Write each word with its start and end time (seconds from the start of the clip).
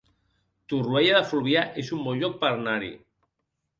Torroella 0.73 1.13
de 1.17 1.21
Fluvià 1.33 1.67
es 1.83 1.93
un 1.99 2.03
bon 2.07 2.19
lloc 2.25 2.43
per 2.45 2.51
anar-hi 2.57 2.93